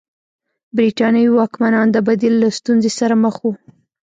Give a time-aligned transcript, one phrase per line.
[0.75, 3.51] برېټانوي واکمنان د بدیل له ستونزې سره مخ وو.